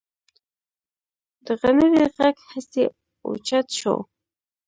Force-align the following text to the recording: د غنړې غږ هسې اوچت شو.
د 1.45 1.47
غنړې 1.61 2.03
غږ 2.17 2.37
هسې 2.51 2.85
اوچت 3.25 3.67
شو. 3.79 3.95